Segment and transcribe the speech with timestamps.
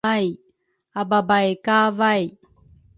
[1.01, 2.23] ababay kavay